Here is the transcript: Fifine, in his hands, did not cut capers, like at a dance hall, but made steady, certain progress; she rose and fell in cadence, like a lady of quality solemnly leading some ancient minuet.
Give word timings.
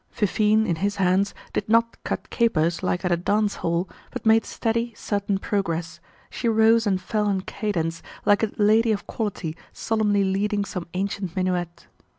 Fifine, 0.09 0.65
in 0.65 0.77
his 0.77 0.95
hands, 0.95 1.35
did 1.53 1.69
not 1.69 1.95
cut 2.03 2.31
capers, 2.31 2.81
like 2.81 3.05
at 3.05 3.11
a 3.11 3.15
dance 3.17 3.57
hall, 3.57 3.87
but 4.09 4.25
made 4.25 4.45
steady, 4.47 4.95
certain 4.97 5.37
progress; 5.37 5.99
she 6.31 6.49
rose 6.49 6.87
and 6.87 6.99
fell 6.99 7.29
in 7.29 7.41
cadence, 7.41 8.01
like 8.25 8.41
a 8.41 8.51
lady 8.57 8.91
of 8.93 9.05
quality 9.05 9.55
solemnly 9.71 10.23
leading 10.23 10.65
some 10.65 10.87
ancient 10.95 11.35
minuet. 11.35 11.85